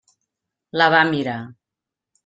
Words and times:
La 0.83 0.89
va 0.95 1.03
mirar. 1.13 1.39